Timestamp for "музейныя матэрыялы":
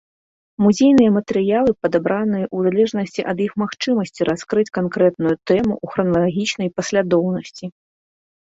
0.65-1.71